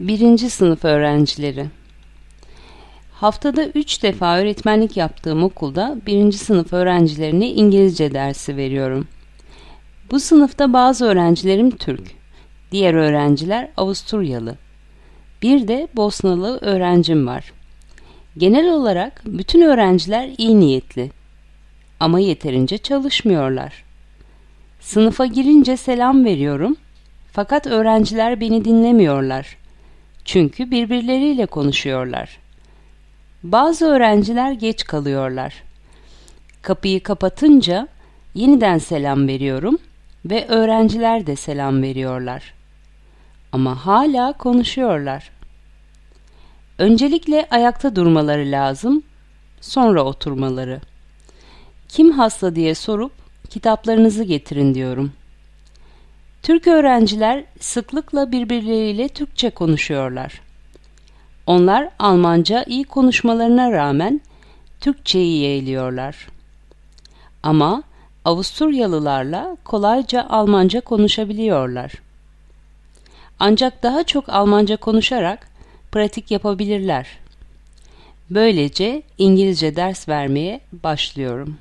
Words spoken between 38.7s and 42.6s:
selam veriyorum ve öğrenciler de selam veriyorlar.